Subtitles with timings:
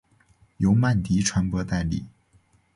[0.57, 2.07] 由曼迪传播代理。